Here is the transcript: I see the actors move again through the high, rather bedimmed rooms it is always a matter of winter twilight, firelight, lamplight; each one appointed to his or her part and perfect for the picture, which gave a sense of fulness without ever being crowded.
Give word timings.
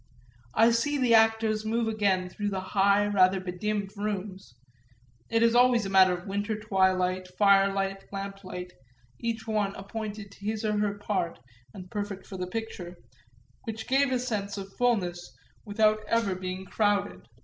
I 0.55 0.71
see 0.71 0.97
the 0.97 1.13
actors 1.13 1.63
move 1.63 1.87
again 1.87 2.27
through 2.27 2.49
the 2.49 2.59
high, 2.73 3.05
rather 3.05 3.39
bedimmed 3.39 3.91
rooms 3.95 4.55
it 5.29 5.43
is 5.43 5.53
always 5.53 5.85
a 5.85 5.91
matter 5.91 6.17
of 6.17 6.25
winter 6.25 6.59
twilight, 6.59 7.27
firelight, 7.37 8.05
lamplight; 8.11 8.73
each 9.19 9.45
one 9.45 9.75
appointed 9.75 10.31
to 10.31 10.39
his 10.43 10.65
or 10.65 10.75
her 10.79 10.97
part 10.97 11.37
and 11.75 11.91
perfect 11.91 12.25
for 12.25 12.37
the 12.37 12.47
picture, 12.47 12.97
which 13.65 13.87
gave 13.87 14.11
a 14.11 14.17
sense 14.17 14.57
of 14.57 14.73
fulness 14.75 15.37
without 15.65 16.03
ever 16.07 16.33
being 16.33 16.65
crowded. 16.65 17.27